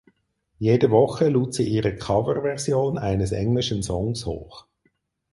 [0.57, 4.65] Jede Woche lud sie ihre Coverversion eines englischen Songs hoch.